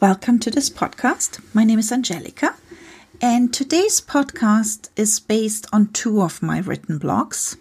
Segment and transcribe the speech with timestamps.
[0.00, 1.40] Welcome to this podcast.
[1.54, 2.56] My name is Angelica,
[3.20, 7.56] and today's podcast is based on two of my written blogs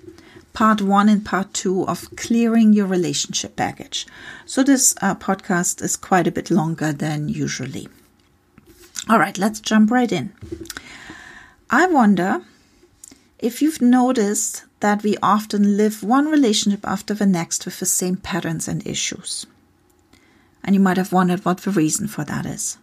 [0.52, 4.08] part one and part two of clearing your relationship baggage.
[4.46, 7.88] So, this uh, podcast is quite a bit longer than usually.
[9.08, 10.34] All right, let's jump right in.
[11.70, 12.42] I wonder
[13.40, 18.18] if you've noticed that we often live one relationship after the next with the same
[18.18, 19.46] patterns and issues.
[20.64, 22.78] And you might have wondered what the reason for that is.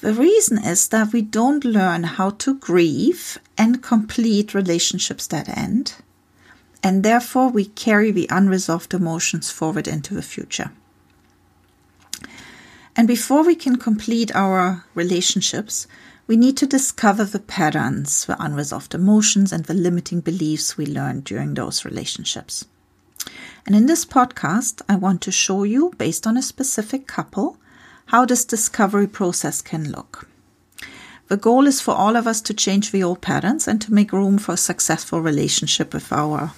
[0.00, 5.94] The reason is that we don't learn how to grieve and complete relationships that end,
[6.82, 10.70] and therefore we carry the unresolved emotions forward into the future.
[12.94, 15.86] And before we can complete our relationships,
[16.26, 21.24] we need to discover the patterns, the unresolved emotions, and the limiting beliefs we learned
[21.24, 22.66] during those relationships.
[23.66, 27.58] And in this podcast, I want to show you, based on a specific couple,
[28.06, 30.28] how this discovery process can look.
[31.26, 34.12] The goal is for all of us to change the old patterns and to make
[34.12, 36.52] room for a successful relationship with our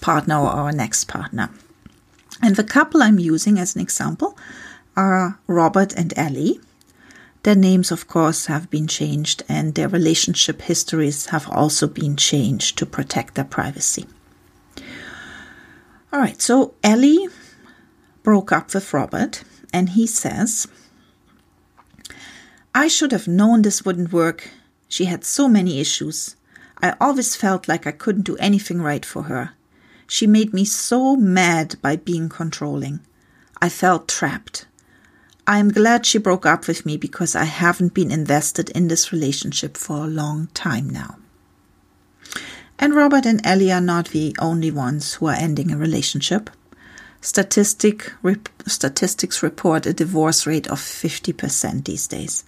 [0.00, 1.50] partner or our next partner.
[2.40, 4.38] And the couple I'm using as an example
[4.96, 6.60] are Robert and Ellie.
[7.42, 12.78] Their names, of course, have been changed, and their relationship histories have also been changed
[12.78, 14.06] to protect their privacy.
[16.14, 17.26] All right, so Ellie
[18.22, 20.68] broke up with Robert, and he says,
[22.72, 24.48] I should have known this wouldn't work.
[24.86, 26.36] She had so many issues.
[26.80, 29.54] I always felt like I couldn't do anything right for her.
[30.06, 33.00] She made me so mad by being controlling.
[33.60, 34.66] I felt trapped.
[35.48, 39.10] I am glad she broke up with me because I haven't been invested in this
[39.10, 41.16] relationship for a long time now.
[42.84, 46.50] And Robert and Ellie are not the only ones who are ending a relationship.
[47.22, 52.44] Statistic, rep, statistics report a divorce rate of 50% these days.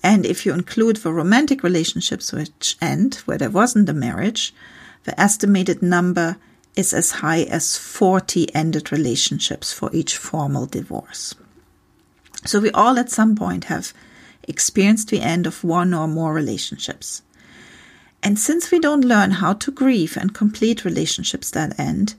[0.00, 4.54] And if you include the romantic relationships which end, where there wasn't a marriage,
[5.02, 6.36] the estimated number
[6.76, 11.34] is as high as 40 ended relationships for each formal divorce.
[12.44, 13.92] So we all at some point have
[14.44, 17.22] experienced the end of one or more relationships.
[18.24, 22.14] And since we don't learn how to grieve and complete relationships that end,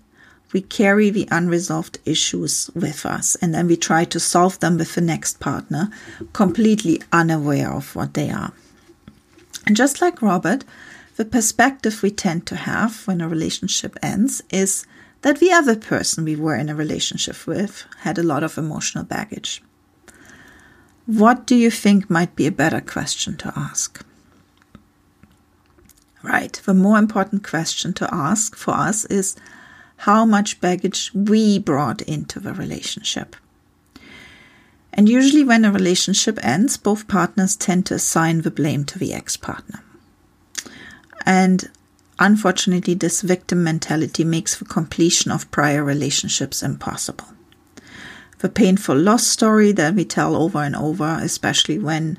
[0.53, 4.93] we carry the unresolved issues with us and then we try to solve them with
[4.93, 5.89] the next partner,
[6.31, 8.53] completely unaware of what they are.
[9.65, 10.63] And just like Robert,
[11.15, 14.85] the perspective we tend to have when a relationship ends is
[15.23, 19.03] that the other person we were in a relationship with had a lot of emotional
[19.03, 19.63] baggage.
[21.07, 24.05] What do you think might be a better question to ask?
[26.25, 26.53] Right.
[26.65, 29.35] The more important question to ask for us is
[29.97, 33.35] how much baggage we brought into the relationship.
[34.91, 39.13] And usually, when a relationship ends, both partners tend to assign the blame to the
[39.13, 39.83] ex partner.
[41.27, 41.69] And
[42.17, 47.27] unfortunately, this victim mentality makes the completion of prior relationships impossible.
[48.39, 52.17] The painful loss story that we tell over and over, especially when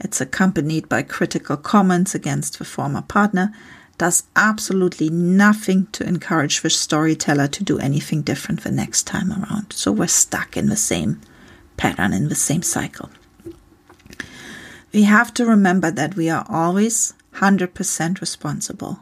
[0.00, 3.52] it's accompanied by critical comments against the former partner,
[3.98, 9.72] does absolutely nothing to encourage the storyteller to do anything different the next time around.
[9.72, 11.20] So we're stuck in the same
[11.76, 13.10] pattern, in the same cycle.
[14.92, 19.00] We have to remember that we are always 100% responsible.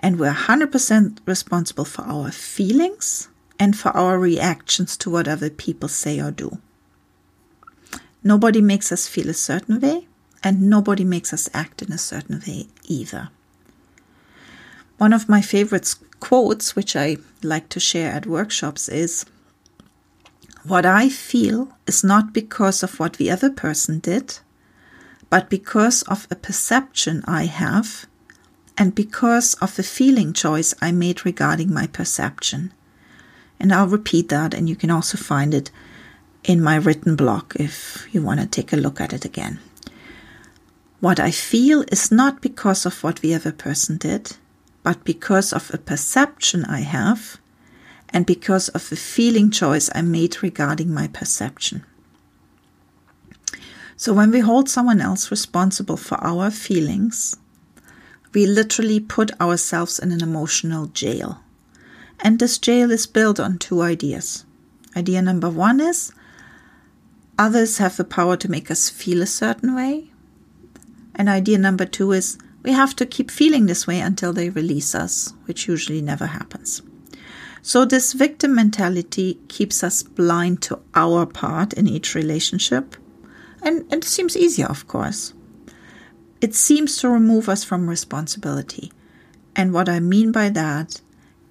[0.00, 3.28] And we're 100% responsible for our feelings
[3.58, 6.58] and for our reactions to what other people say or do.
[8.22, 10.06] Nobody makes us feel a certain way,
[10.42, 13.30] and nobody makes us act in a certain way either.
[14.98, 19.24] One of my favorite quotes, which I like to share at workshops, is
[20.64, 24.38] What I feel is not because of what the other person did,
[25.30, 28.06] but because of a perception I have
[28.76, 32.72] and because of the feeling choice I made regarding my perception.
[33.60, 35.70] And I'll repeat that, and you can also find it
[36.44, 39.58] in my written blog if you want to take a look at it again.
[41.00, 44.36] What I feel is not because of what the other person did,
[44.82, 47.38] but because of a perception I have
[48.10, 51.84] and because of the feeling choice I made regarding my perception.
[53.96, 57.36] So when we hold someone else responsible for our feelings,
[58.32, 61.42] we literally put ourselves in an emotional jail.
[62.20, 64.44] And this jail is built on two ideas.
[64.96, 66.12] Idea number one is
[67.38, 70.10] others have the power to make us feel a certain way,
[71.18, 74.94] and idea number two is we have to keep feeling this way until they release
[74.94, 76.82] us, which usually never happens.
[77.60, 82.96] So, this victim mentality keeps us blind to our part in each relationship,
[83.60, 85.34] And, it seems easier, of course.
[86.40, 88.92] It seems to remove us from responsibility.
[89.56, 91.00] And what I mean by that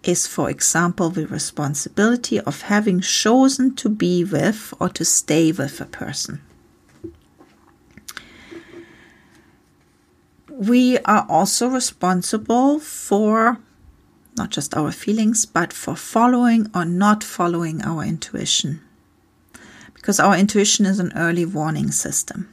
[0.03, 5.81] is, for example, the responsibility of having chosen to be with or to stay with
[5.81, 6.39] a person.
[10.57, 13.59] We are also responsible for
[14.35, 18.81] not just our feelings, but for following or not following our intuition.
[19.93, 22.51] Because our intuition is an early warning system.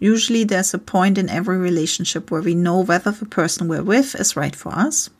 [0.00, 4.16] Usually, there's a point in every relationship where we know whether the person we're with
[4.16, 5.10] is right for us.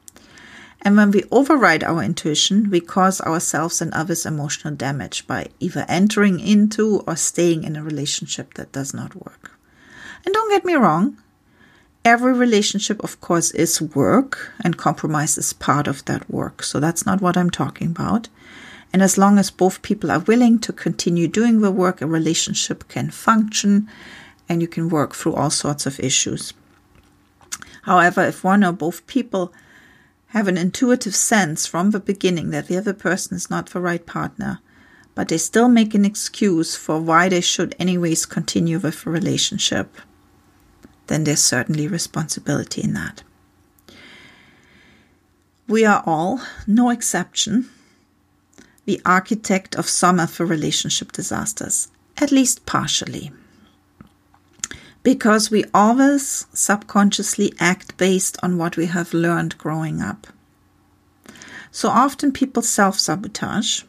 [0.82, 5.86] And when we override our intuition, we cause ourselves and others emotional damage by either
[5.88, 9.52] entering into or staying in a relationship that does not work.
[10.26, 11.18] And don't get me wrong,
[12.04, 16.62] every relationship, of course, is work, and compromise is part of that work.
[16.62, 18.28] So that's not what I'm talking about.
[18.92, 22.86] And as long as both people are willing to continue doing the work, a relationship
[22.88, 23.88] can function
[24.48, 26.52] and you can work through all sorts of issues.
[27.82, 29.52] However, if one or both people
[30.28, 34.04] have an intuitive sense from the beginning that the other person is not the right
[34.04, 34.60] partner,
[35.14, 39.96] but they still make an excuse for why they should, anyways, continue with a relationship,
[41.06, 43.22] then there's certainly responsibility in that.
[45.66, 47.70] We are all, no exception,
[48.84, 53.32] the architect of some of the relationship disasters, at least partially.
[55.02, 60.26] Because we always subconsciously act based on what we have learned growing up.
[61.70, 63.82] So often people self sabotage.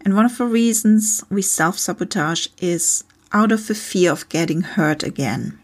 [0.00, 4.62] And one of the reasons we self sabotage is out of the fear of getting
[4.62, 5.58] hurt again.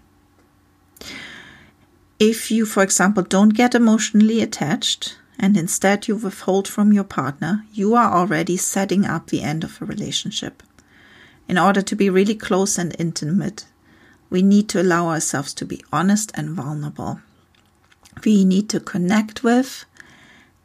[2.20, 7.64] If you, for example, don't get emotionally attached and instead you withhold from your partner,
[7.72, 10.62] you are already setting up the end of a relationship.
[11.48, 13.64] In order to be really close and intimate,
[14.28, 17.22] we need to allow ourselves to be honest and vulnerable.
[18.22, 19.86] We need to connect with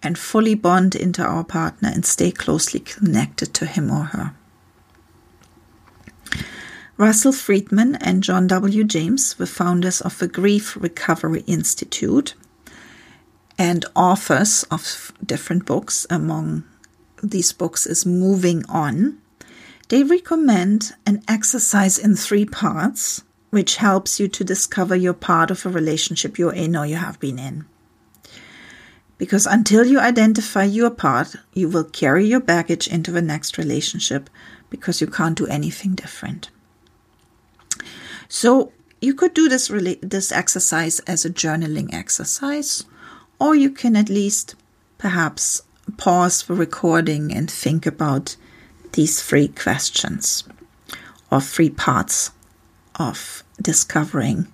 [0.04, 4.34] and fully bond into our partner and stay closely connected to him or her.
[6.98, 8.86] Russell Friedman and John W.
[8.86, 12.36] James, the founders of the Grief Recovery Institute
[13.58, 16.64] and authors of different books, among
[17.22, 19.18] these books is Moving On,
[19.90, 25.66] they recommend an exercise in three parts, which helps you to discover your part of
[25.66, 27.66] a relationship you're in or you have been in.
[29.18, 34.30] Because until you identify your part, you will carry your baggage into the next relationship
[34.70, 36.50] because you can't do anything different.
[38.28, 42.86] So you could do this really, this exercise as a journaling exercise,
[43.40, 44.56] or you can at least
[44.98, 45.62] perhaps
[45.98, 48.36] pause the recording and think about
[48.94, 50.44] these three questions
[51.32, 52.32] or three parts
[52.96, 54.48] of discovering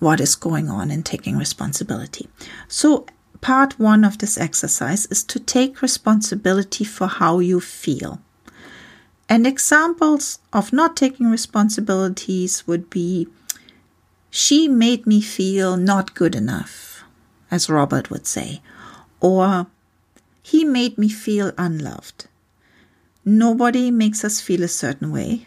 [0.00, 2.28] what is going on and taking responsibility.
[2.68, 3.06] So,
[3.40, 8.20] part one of this exercise is to take responsibility for how you feel.
[9.28, 13.28] And examples of not taking responsibilities would be
[14.30, 17.04] she made me feel not good enough,
[17.50, 18.60] as Robert would say,
[19.20, 19.66] or
[20.42, 22.26] he made me feel unloved.
[23.24, 25.46] Nobody makes us feel a certain way,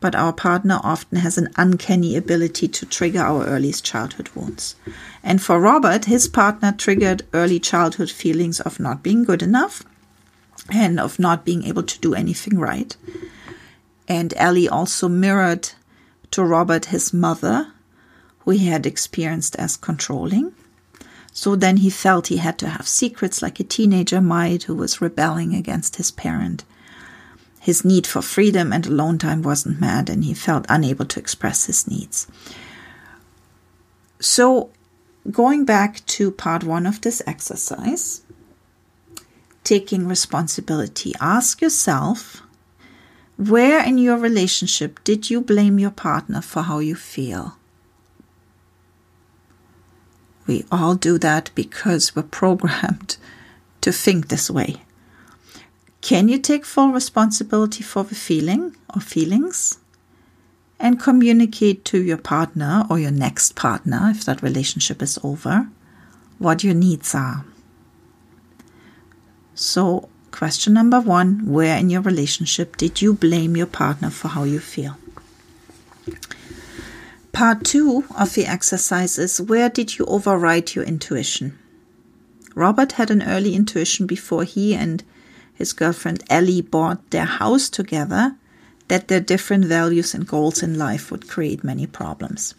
[0.00, 4.76] but our partner often has an uncanny ability to trigger our earliest childhood wounds.
[5.22, 9.84] And for Robert, his partner triggered early childhood feelings of not being good enough
[10.70, 12.96] and of not being able to do anything right.
[14.06, 15.70] And Ellie also mirrored
[16.30, 17.72] to Robert his mother,
[18.40, 20.52] who he had experienced as controlling.
[21.32, 25.00] So then he felt he had to have secrets like a teenager might who was
[25.00, 26.64] rebelling against his parent.
[27.60, 31.66] His need for freedom and alone time wasn't met, and he felt unable to express
[31.66, 32.26] his needs.
[34.20, 34.70] So,
[35.30, 38.22] going back to part one of this exercise,
[39.68, 41.12] taking responsibility.
[41.20, 42.42] Ask yourself
[43.36, 47.58] where in your relationship did you blame your partner for how you feel?
[50.46, 53.18] We all do that because we're programmed
[53.82, 54.76] to think this way.
[56.00, 59.78] Can you take full responsibility for the feeling or feelings?
[60.80, 65.68] And communicate to your partner or your next partner, if that relationship is over,
[66.38, 67.44] what your needs are.
[69.60, 74.44] So, question number one Where in your relationship did you blame your partner for how
[74.44, 74.96] you feel?
[77.32, 81.58] Part two of the exercise is Where did you override your intuition?
[82.54, 85.02] Robert had an early intuition before he and
[85.52, 88.36] his girlfriend Ellie bought their house together
[88.86, 92.54] that their different values and goals in life would create many problems.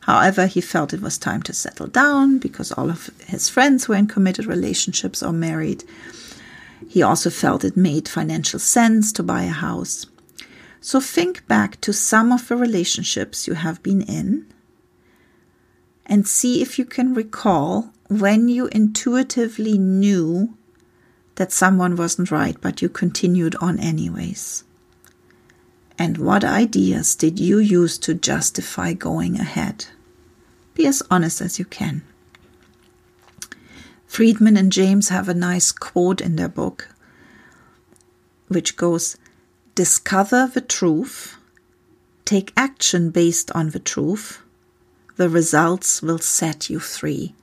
[0.00, 3.94] However, he felt it was time to settle down because all of his friends were
[3.94, 5.84] in committed relationships or married.
[6.88, 10.06] He also felt it made financial sense to buy a house.
[10.80, 14.46] So think back to some of the relationships you have been in
[16.06, 20.56] and see if you can recall when you intuitively knew
[21.36, 24.64] that someone wasn't right, but you continued on anyways.
[25.98, 29.86] And what ideas did you use to justify going ahead?
[30.74, 32.02] Be as honest as you can.
[34.14, 36.88] Friedman and James have a nice quote in their book,
[38.46, 39.16] which goes
[39.74, 41.36] Discover the truth,
[42.24, 44.40] take action based on the truth,
[45.16, 47.34] the results will set you free.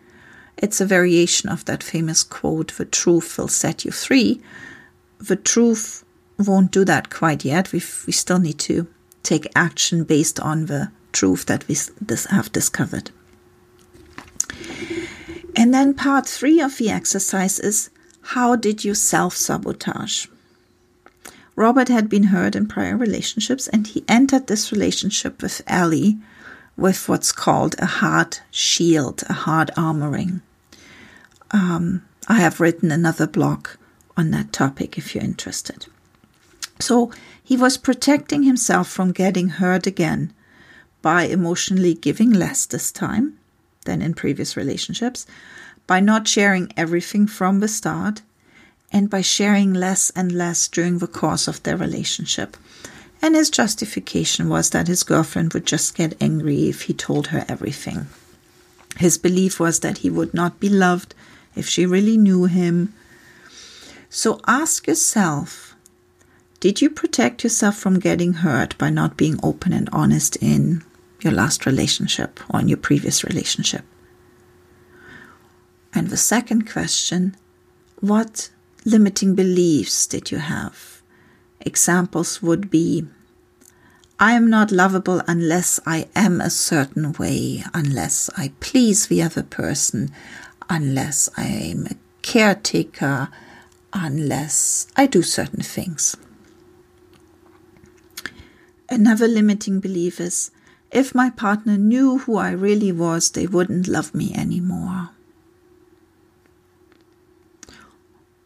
[0.55, 4.41] It's a variation of that famous quote, The truth will set you free.
[5.17, 6.05] The truth
[6.39, 7.73] won't do that quite yet.
[7.73, 8.87] we we still need to
[9.23, 11.75] take action based on the truth that we
[12.29, 13.11] have discovered.
[15.61, 17.91] And then part three of the exercise is
[18.33, 20.25] how did you self sabotage?
[21.55, 26.17] Robert had been hurt in prior relationships and he entered this relationship with Ellie
[26.75, 30.41] with what's called a hard shield, a hard armoring.
[31.51, 33.67] Um, I have written another blog
[34.17, 35.85] on that topic if you're interested.
[36.79, 37.11] So
[37.43, 40.33] he was protecting himself from getting hurt again
[41.03, 43.37] by emotionally giving less this time
[43.85, 45.25] than in previous relationships,
[45.87, 48.21] by not sharing everything from the start,
[48.91, 52.57] and by sharing less and less during the course of their relationship.
[53.21, 57.45] And his justification was that his girlfriend would just get angry if he told her
[57.47, 58.07] everything.
[58.97, 61.15] His belief was that he would not be loved
[61.55, 62.93] if she really knew him.
[64.09, 65.71] So ask yourself
[66.59, 70.83] did you protect yourself from getting hurt by not being open and honest in
[71.23, 73.83] your last relationship or in your previous relationship?
[75.93, 77.35] And the second question
[77.99, 78.49] what
[78.83, 81.01] limiting beliefs did you have?
[81.59, 83.05] Examples would be
[84.19, 89.41] I am not lovable unless I am a certain way, unless I please the other
[89.41, 90.11] person,
[90.69, 93.29] unless I'm a caretaker,
[93.93, 96.15] unless I do certain things.
[98.89, 100.51] Another limiting belief is
[100.91, 105.09] if my partner knew who I really was, they wouldn't love me anymore.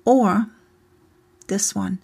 [0.06, 0.48] Or
[1.48, 2.00] this one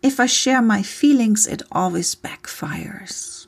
[0.00, 3.46] if I share my feelings, it always backfires.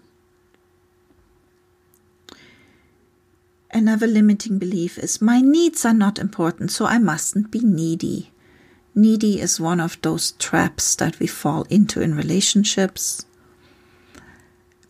[3.73, 8.33] Another limiting belief is my needs are not important, so I mustn't be needy.
[8.97, 13.25] Needy is one of those traps that we fall into in relationships.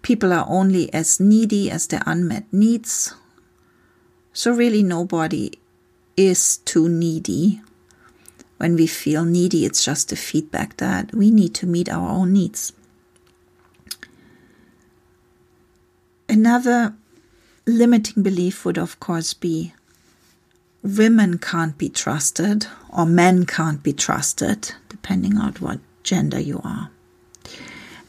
[0.03, 3.15] People are only as needy as their unmet needs.
[4.33, 5.53] So, really, nobody
[6.17, 7.61] is too needy
[8.61, 12.35] when we feel needy, it's just a feedback that we need to meet our own
[12.35, 12.75] needs.
[16.29, 16.95] Another
[17.65, 19.73] limiting belief would, of course, be
[20.83, 26.91] women can't be trusted or men can't be trusted, depending on what gender you are.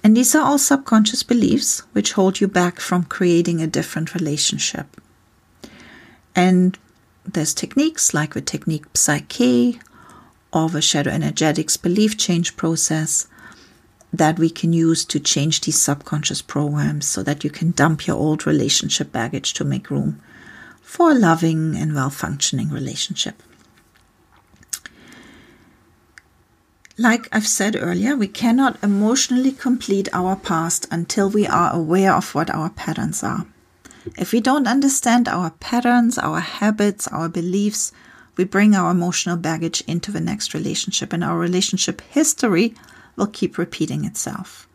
[0.04, 5.00] And these are all subconscious beliefs which hold you back from creating a different relationship.
[6.36, 6.78] And
[7.26, 9.80] there's techniques like the technique PSYCH-K
[10.52, 13.28] or the shadow energetics belief change process
[14.14, 18.18] that we can use to change these subconscious programs so that you can dump your
[18.18, 20.22] old relationship baggage to make room
[20.82, 23.42] for a loving and well functioning relationship.
[27.02, 32.36] Like I've said earlier, we cannot emotionally complete our past until we are aware of
[32.36, 33.48] what our patterns are.
[34.20, 37.92] If we don't understand our patterns, our habits, our beliefs,
[38.38, 42.76] we bring our emotional baggage into the next relationship, and our relationship history
[43.16, 44.68] will keep repeating itself.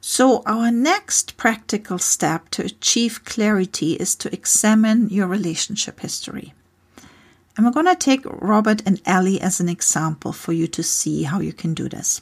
[0.00, 6.52] So, our next practical step to achieve clarity is to examine your relationship history.
[7.56, 11.22] And we're going to take Robert and Ellie as an example for you to see
[11.22, 12.20] how you can do this.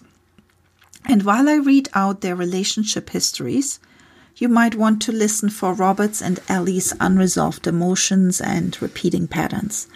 [1.06, 3.80] And while I read out their relationship histories,
[4.36, 9.86] you might want to listen for Robert's and Ellie's unresolved emotions and repeating patterns,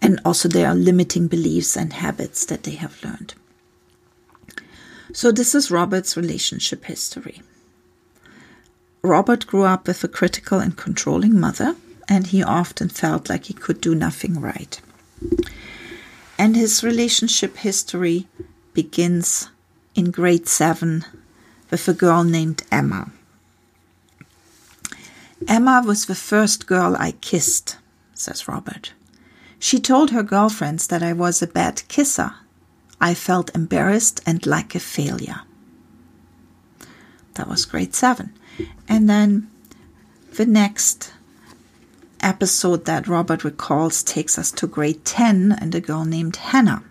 [0.00, 3.34] and also their limiting beliefs and habits that they have learned.
[5.14, 7.42] So, this is Robert's relationship history.
[9.02, 11.76] Robert grew up with a critical and controlling mother,
[12.08, 14.80] and he often felt like he could do nothing right.
[16.38, 18.26] And his relationship history
[18.72, 19.50] begins
[19.94, 21.04] in grade seven
[21.70, 23.10] with a girl named Emma.
[25.48, 27.76] Emma was the first girl I kissed,
[28.14, 28.92] says Robert.
[29.58, 32.34] She told her girlfriends that I was a bad kisser.
[33.00, 35.42] I felt embarrassed and like a failure.
[37.34, 38.32] That was grade seven.
[38.88, 39.50] And then
[40.34, 41.12] the next
[42.22, 46.82] episode that Robert recalls takes us to grade 10 and a girl named Hannah.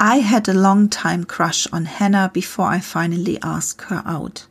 [0.00, 4.46] I had a long time crush on Hannah before I finally asked her out.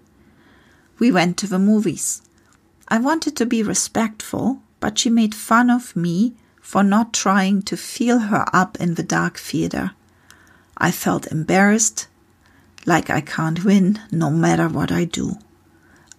[1.00, 2.22] We went to the movies.
[2.88, 7.78] I wanted to be respectful, but she made fun of me for not trying to
[7.78, 9.92] feel her up in the dark theater.
[10.78, 12.08] I felt embarrassed,
[12.86, 15.38] like I can't win no matter what I do.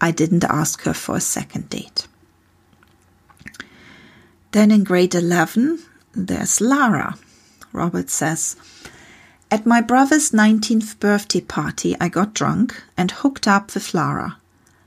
[0.00, 2.06] I didn't ask her for a second date.
[4.52, 5.80] Then in grade 11,
[6.12, 7.16] there's Lara.
[7.72, 8.56] Robert says,
[9.50, 14.38] At my brother's 19th birthday party, I got drunk and hooked up with Lara.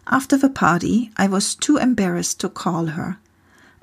[0.07, 3.17] After the party, I was too embarrassed to call her.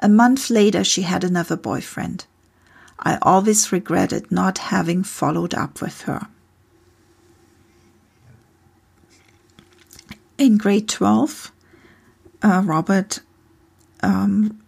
[0.01, 2.27] A month later, she had another boyfriend.
[2.99, 6.27] I always regretted not having followed up with her.
[10.37, 11.53] In grade 12,
[12.43, 13.21] uh, Robert
[14.03, 14.61] um,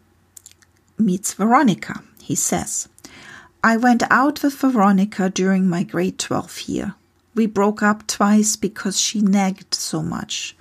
[1.01, 2.03] meets Veronica.
[2.21, 2.89] He says,
[3.63, 6.95] I went out with Veronica during my grade 12 year.
[7.35, 10.57] We broke up twice because she nagged so much.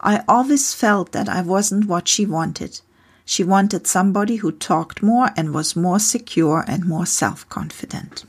[0.00, 2.80] I always felt that I wasn't what she wanted.
[3.24, 8.24] She wanted somebody who talked more and was more secure and more self confident.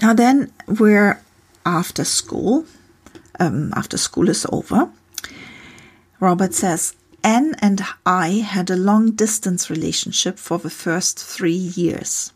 [0.00, 1.20] Now, then we're
[1.66, 2.64] after school,
[3.38, 4.90] um, after school is over.
[6.20, 12.32] Robert says, Anne and I had a long distance relationship for the first three years.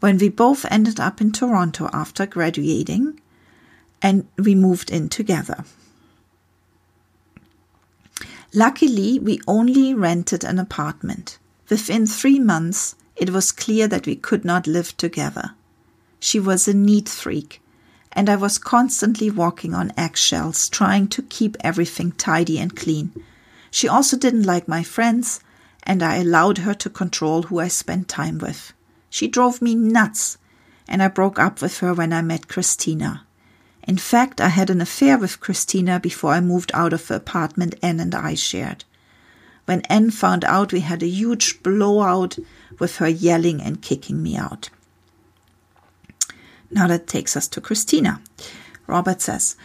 [0.00, 3.20] When we both ended up in Toronto after graduating,
[4.02, 5.64] and we moved in together.
[8.52, 11.38] Luckily, we only rented an apartment.
[11.68, 15.52] Within three months, it was clear that we could not live together.
[16.18, 17.62] She was a neat freak,
[18.12, 23.12] and I was constantly walking on eggshells, trying to keep everything tidy and clean.
[23.70, 25.40] She also didn't like my friends,
[25.82, 28.72] and I allowed her to control who I spent time with.
[29.08, 30.38] She drove me nuts,
[30.88, 33.24] and I broke up with her when I met Christina.
[33.82, 37.74] In fact, I had an affair with Christina before I moved out of the apartment
[37.82, 38.84] Anne and I shared.
[39.64, 42.38] When Anne found out, we had a huge blowout
[42.78, 44.70] with her yelling and kicking me out.
[46.70, 48.20] Now that takes us to Christina.
[48.86, 49.56] Robert says,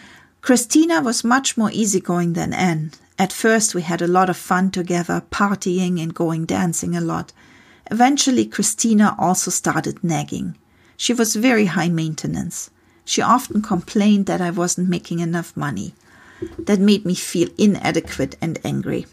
[0.42, 2.92] Christina was much more easygoing than Anne.
[3.18, 7.32] At first, we had a lot of fun together, partying and going dancing a lot.
[7.90, 10.58] Eventually, Christina also started nagging.
[10.98, 12.70] She was very high maintenance.
[13.06, 15.94] She often complained that I wasn't making enough money.
[16.60, 19.06] That made me feel inadequate and angry.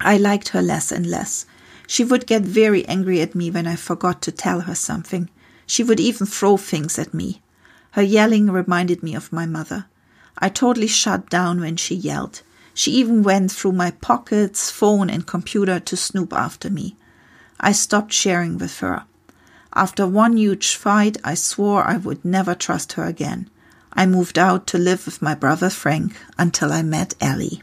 [0.00, 1.46] I liked her less and less.
[1.86, 5.28] She would get very angry at me when I forgot to tell her something.
[5.66, 7.42] She would even throw things at me.
[7.92, 9.86] Her yelling reminded me of my mother.
[10.38, 12.42] I totally shut down when she yelled.
[12.74, 16.96] She even went through my pockets, phone, and computer to snoop after me.
[17.60, 19.04] I stopped sharing with her.
[19.72, 23.48] After one huge fight, I swore I would never trust her again.
[23.92, 27.62] I moved out to live with my brother Frank until I met Ellie.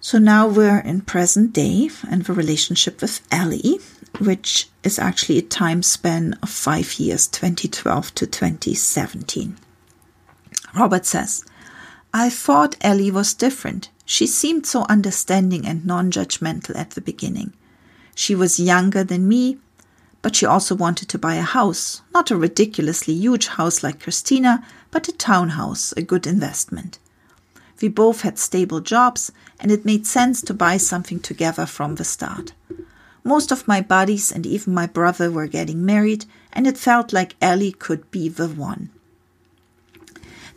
[0.00, 3.80] So now we're in present day and the relationship with Ellie,
[4.18, 9.56] which is actually a time span of five years, 2012 to 2017.
[10.74, 11.44] Robert says,
[12.18, 13.90] I thought Ellie was different.
[14.06, 17.52] She seemed so understanding and non judgmental at the beginning.
[18.14, 19.58] She was younger than me,
[20.22, 24.64] but she also wanted to buy a house, not a ridiculously huge house like Christina,
[24.90, 26.98] but a townhouse, a good investment.
[27.82, 32.04] We both had stable jobs, and it made sense to buy something together from the
[32.04, 32.54] start.
[33.24, 37.36] Most of my buddies and even my brother were getting married, and it felt like
[37.42, 38.88] Ellie could be the one.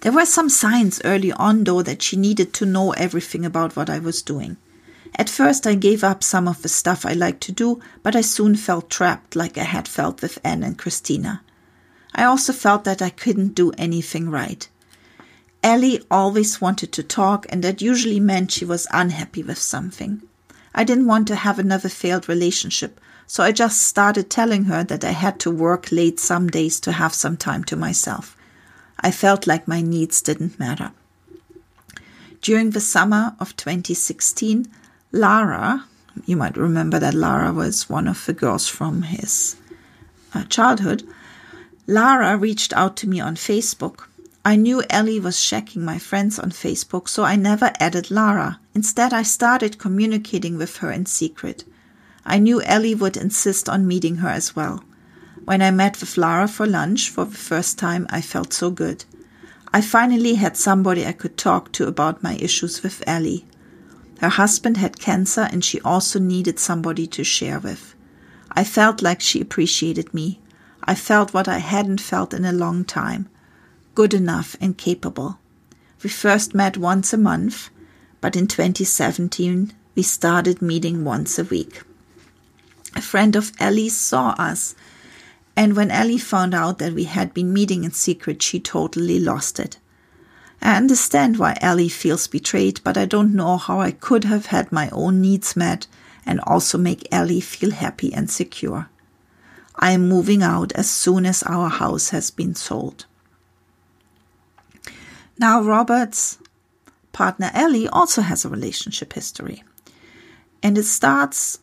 [0.01, 3.89] There were some signs early on, though, that she needed to know everything about what
[3.89, 4.57] I was doing.
[5.15, 8.21] At first, I gave up some of the stuff I liked to do, but I
[8.21, 11.41] soon felt trapped like I had felt with Anne and Christina.
[12.15, 14.67] I also felt that I couldn't do anything right.
[15.61, 20.21] Ellie always wanted to talk, and that usually meant she was unhappy with something.
[20.73, 25.03] I didn't want to have another failed relationship, so I just started telling her that
[25.03, 28.37] I had to work late some days to have some time to myself.
[29.01, 30.91] I felt like my needs didn't matter.
[32.41, 34.67] During the summer of 2016,
[35.11, 35.85] Lara,
[36.25, 39.55] you might remember that Lara was one of the girls from his
[40.33, 41.03] uh, childhood.
[41.87, 44.05] Lara reached out to me on Facebook.
[44.45, 48.59] I knew Ellie was checking my friends on Facebook, so I never added Lara.
[48.73, 51.65] Instead, I started communicating with her in secret.
[52.25, 54.83] I knew Ellie would insist on meeting her as well.
[55.49, 59.05] When I met with Lara for lunch for the first time, I felt so good.
[59.73, 63.47] I finally had somebody I could talk to about my issues with Ellie.
[64.19, 67.95] Her husband had cancer and she also needed somebody to share with.
[68.51, 70.39] I felt like she appreciated me.
[70.83, 73.27] I felt what I hadn't felt in a long time
[73.95, 75.39] good enough and capable.
[76.03, 77.71] We first met once a month,
[78.21, 81.81] but in 2017 we started meeting once a week.
[82.95, 84.75] A friend of Ellie's saw us,
[85.59, 89.59] and when Ellie found out that we had been meeting in secret, she totally lost
[89.59, 89.77] it.
[90.61, 94.71] I understand why Ellie feels betrayed, but I don't know how I could have had
[94.71, 95.85] my own needs met
[96.25, 98.87] and also make Ellie feel happy and secure.
[99.75, 103.05] I am moving out as soon as our house has been sold.
[105.37, 106.37] Now, Robert's
[107.11, 109.65] partner Ellie also has a relationship history.
[110.63, 111.59] And it starts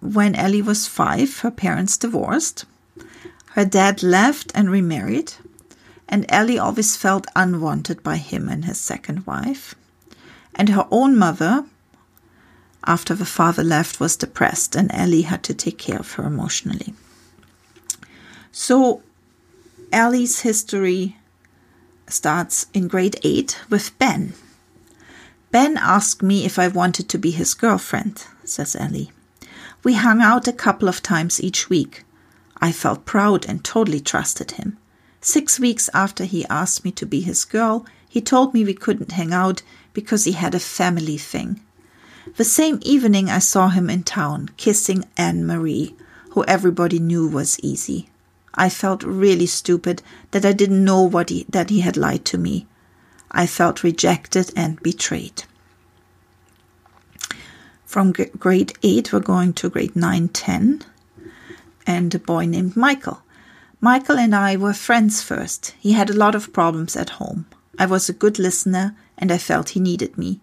[0.00, 2.64] when Ellie was five, her parents divorced.
[3.54, 5.34] Her dad left and remarried,
[6.08, 9.76] and Ellie always felt unwanted by him and his second wife.
[10.56, 11.64] And her own mother,
[12.84, 16.94] after the father left, was depressed, and Ellie had to take care of her emotionally.
[18.50, 19.04] So,
[19.92, 21.16] Ellie's history
[22.08, 24.32] starts in grade 8 with Ben.
[25.52, 29.12] Ben asked me if I wanted to be his girlfriend, says Ellie.
[29.84, 32.02] We hung out a couple of times each week.
[32.64, 34.78] I felt proud and totally trusted him.
[35.20, 39.12] Six weeks after he asked me to be his girl, he told me we couldn't
[39.12, 39.60] hang out
[39.92, 41.60] because he had a family thing.
[42.38, 45.94] The same evening, I saw him in town kissing Anne Marie,
[46.30, 48.08] who everybody knew was easy.
[48.54, 50.00] I felt really stupid
[50.30, 52.66] that I didn't know what he, that he had lied to me.
[53.30, 55.44] I felt rejected and betrayed.
[57.84, 60.82] From grade 8, we're going to grade 9 10,
[61.86, 63.22] and a boy named Michael.
[63.80, 65.74] Michael and I were friends first.
[65.78, 67.46] He had a lot of problems at home.
[67.78, 70.40] I was a good listener, and I felt he needed me.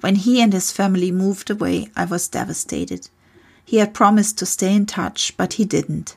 [0.00, 3.08] When he and his family moved away, I was devastated.
[3.64, 6.16] He had promised to stay in touch, but he didn't.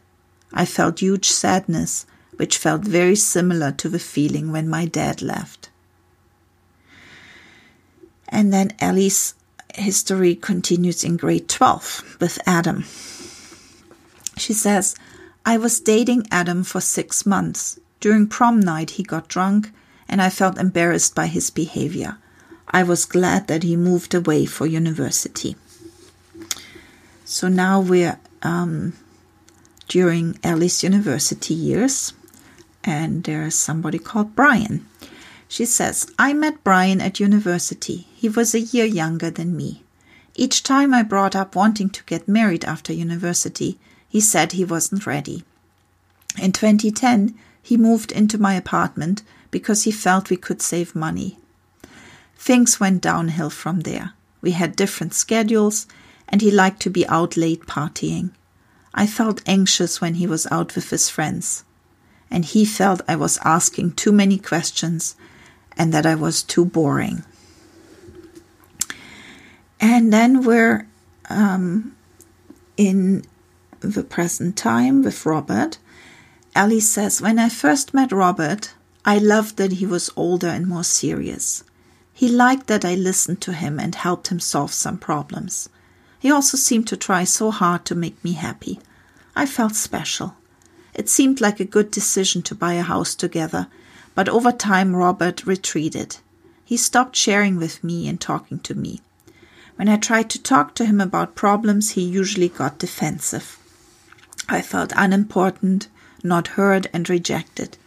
[0.53, 2.05] I felt huge sadness,
[2.37, 5.69] which felt very similar to the feeling when my dad left.
[8.29, 9.33] And then Ellie's
[9.75, 12.85] history continues in grade 12 with Adam.
[14.41, 14.95] She says,
[15.45, 17.79] I was dating Adam for six months.
[17.99, 19.71] During prom night, he got drunk,
[20.09, 22.17] and I felt embarrassed by his behavior.
[22.67, 25.55] I was glad that he moved away for university.
[27.23, 28.93] So now we're um,
[29.87, 32.13] during Ellie's university years,
[32.83, 34.87] and there's somebody called Brian.
[35.47, 38.07] She says, I met Brian at university.
[38.15, 39.83] He was a year younger than me.
[40.33, 43.77] Each time I brought up wanting to get married after university,
[44.11, 45.45] he said he wasn't ready.
[46.37, 51.37] In 2010, he moved into my apartment because he felt we could save money.
[52.35, 54.11] Things went downhill from there.
[54.41, 55.87] We had different schedules,
[56.27, 58.31] and he liked to be out late partying.
[58.93, 61.63] I felt anxious when he was out with his friends,
[62.29, 65.15] and he felt I was asking too many questions
[65.77, 67.23] and that I was too boring.
[69.79, 70.85] And then we're
[71.29, 71.95] um,
[72.75, 73.23] in
[73.89, 75.77] the present time with Robert.
[76.55, 80.83] Ellie says, When I first met Robert, I loved that he was older and more
[80.83, 81.63] serious.
[82.13, 85.69] He liked that I listened to him and helped him solve some problems.
[86.19, 88.79] He also seemed to try so hard to make me happy.
[89.35, 90.35] I felt special.
[90.93, 93.67] It seemed like a good decision to buy a house together,
[94.13, 96.17] but over time Robert retreated.
[96.63, 99.01] He stopped sharing with me and talking to me.
[99.77, 103.57] When I tried to talk to him about problems, he usually got defensive.
[104.49, 105.87] I felt unimportant,
[106.23, 107.77] not heard, and rejected.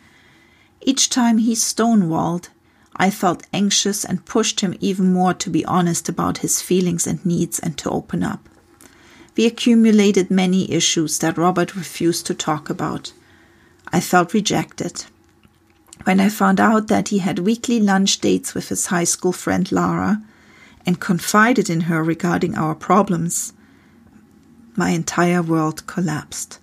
[0.81, 2.49] Each time he stonewalled,
[2.97, 7.25] I felt anxious and pushed him even more to be honest about his feelings and
[7.25, 8.49] needs and to open up.
[9.37, 13.13] We accumulated many issues that Robert refused to talk about.
[13.93, 15.07] I felt rejected.
[16.05, 19.71] When I found out that he had weekly lunch dates with his high school friend
[19.73, 20.23] Lara
[20.87, 23.54] and confided in her regarding our problems,
[24.77, 26.59] my entire world collapsed.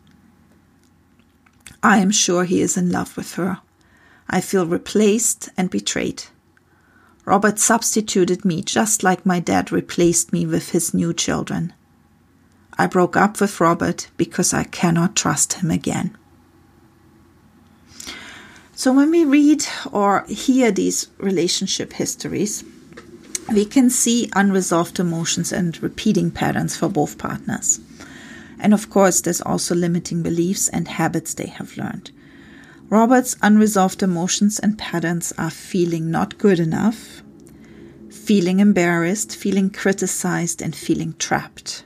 [1.84, 3.60] I am sure he is in love with her.
[4.30, 6.24] I feel replaced and betrayed.
[7.26, 11.74] Robert substituted me just like my dad replaced me with his new children.
[12.78, 16.17] I broke up with Robert because I cannot trust him again.
[18.74, 22.63] So when we read or hear these relationship histories,
[23.54, 27.80] we can see unresolved emotions and repeating patterns for both partners.
[28.62, 32.12] And of course, there's also limiting beliefs and habits they have learned.
[32.89, 37.24] Robert's unresolved emotions and patterns are feeling not good enough,
[38.12, 41.84] feeling embarrassed, feeling criticized, and feeling trapped.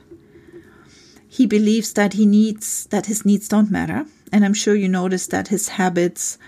[1.26, 5.26] He believes that he needs that his needs don't matter, and I'm sure you notice
[5.28, 6.38] that his habits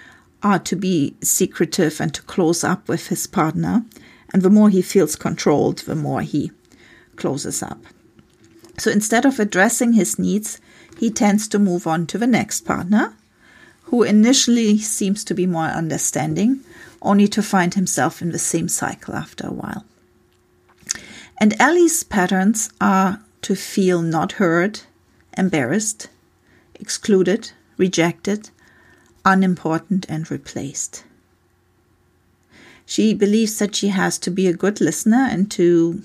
[0.42, 3.84] are to be secretive and to close up with his partner.
[4.32, 6.52] And the more he feels controlled, the more he
[7.16, 7.82] closes up.
[8.78, 10.60] So instead of addressing his needs,
[10.98, 13.14] he tends to move on to the next partner
[13.84, 16.60] who initially seems to be more understanding,
[17.00, 19.84] only to find himself in the same cycle after a while.
[21.40, 24.80] And Ellie's patterns are to feel not heard,
[25.36, 26.08] embarrassed,
[26.74, 28.50] excluded, rejected,
[29.24, 31.04] unimportant, and replaced.
[32.84, 36.02] She believes that she has to be a good listener and to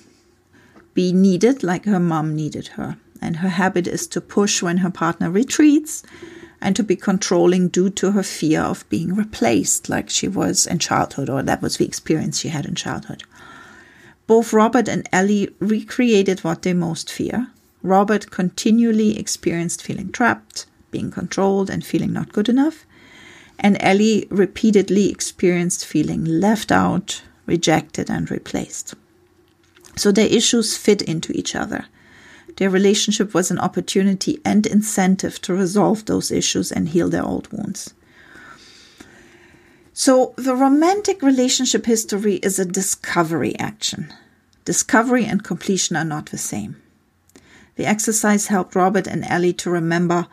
[0.94, 2.98] be needed like her mom needed her.
[3.22, 6.04] And her habit is to push when her partner retreats
[6.62, 10.80] and to be controlling due to her fear of being replaced, like she was in
[10.80, 13.24] childhood, or that was the experience she had in childhood.
[14.28, 17.48] Both Robert and Ellie recreated what they most fear.
[17.82, 22.86] Robert continually experienced feeling trapped, being controlled, and feeling not good enough.
[23.60, 28.96] And Ellie repeatedly experienced feeling left out, rejected, and replaced.
[29.96, 31.86] So their issues fit into each other.
[32.58, 37.52] Their relationship was an opportunity and incentive to resolve those issues and heal their old
[37.52, 37.94] wounds.
[39.96, 44.12] So, the romantic relationship history is a discovery action.
[44.66, 46.82] Discovery and completion are not the same.
[47.76, 50.28] The exercise helped Robert and Ellie to remember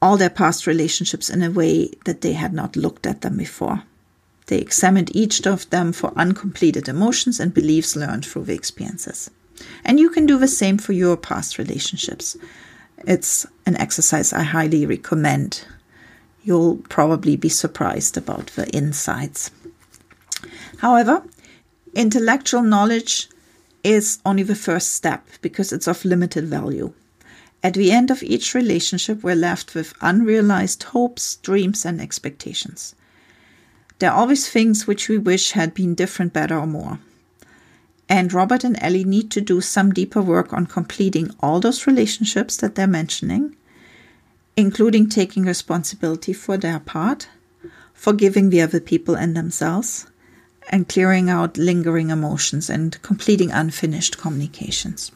[0.00, 3.82] all their past relationships in a way that they had not looked at them before.
[4.50, 9.30] They examined each of them for uncompleted emotions and beliefs learned through the experiences.
[9.84, 12.36] And you can do the same for your past relationships.
[13.06, 15.64] It's an exercise I highly recommend.
[16.42, 19.52] You'll probably be surprised about the insights.
[20.78, 21.22] However,
[21.94, 23.28] intellectual knowledge
[23.84, 26.92] is only the first step because it's of limited value.
[27.62, 32.96] At the end of each relationship, we're left with unrealized hopes, dreams, and expectations.
[34.00, 36.98] There are always things which we wish had been different, better, or more.
[38.08, 42.56] And Robert and Ellie need to do some deeper work on completing all those relationships
[42.56, 43.56] that they're mentioning,
[44.56, 47.28] including taking responsibility for their part,
[47.92, 50.06] forgiving the other people and themselves,
[50.70, 55.12] and clearing out lingering emotions and completing unfinished communications.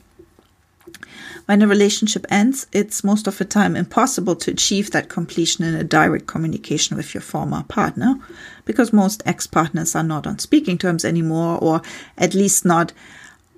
[1.47, 5.75] When a relationship ends, it's most of the time impossible to achieve that completion in
[5.75, 8.19] a direct communication with your former partner
[8.65, 11.83] because most ex partners are not on speaking terms anymore, or
[12.17, 12.93] at least not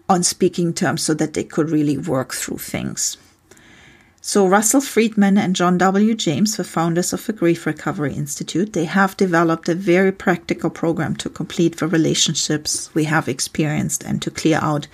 [0.08, 3.16] on speaking terms so that they could really work through things.
[4.20, 6.12] So Russell Friedman and John W.
[6.14, 11.14] James, the founders of the Grief Recovery Institute, they have developed a very practical program
[11.16, 14.88] to complete the relationships we have experienced and to clear out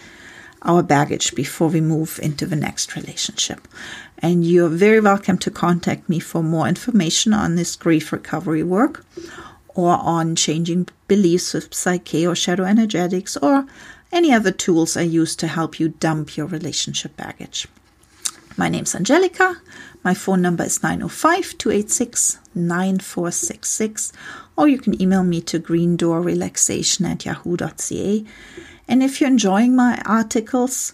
[0.63, 3.67] our baggage before we move into the next relationship.
[4.19, 9.05] And you're very welcome to contact me for more information on this grief recovery work
[9.75, 13.67] or on changing beliefs with PSYCH-K or shadow energetics or
[14.13, 17.67] any other tools I use to help you dump your relationship baggage.
[18.57, 19.57] My name's Angelica.
[20.05, 24.13] My phone number is 905 286 9466,
[24.57, 28.25] or you can email me to greendoorrelaxation at yahoo.ca.
[28.93, 30.93] And if you're enjoying my articles,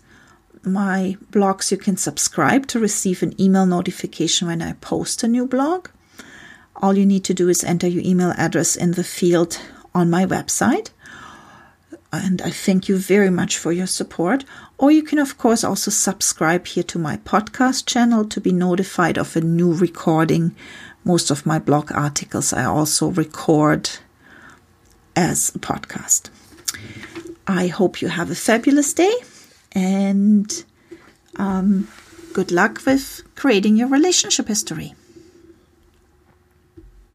[0.62, 5.48] my blogs, you can subscribe to receive an email notification when I post a new
[5.48, 5.88] blog.
[6.76, 9.60] All you need to do is enter your email address in the field
[9.96, 10.90] on my website.
[12.12, 14.44] And I thank you very much for your support.
[14.78, 19.18] Or you can, of course, also subscribe here to my podcast channel to be notified
[19.18, 20.54] of a new recording.
[21.02, 23.90] Most of my blog articles I also record
[25.16, 26.30] as a podcast.
[27.48, 29.14] I hope you have a fabulous day
[29.72, 30.64] and
[31.36, 31.88] um,
[32.34, 34.94] good luck with creating your relationship history.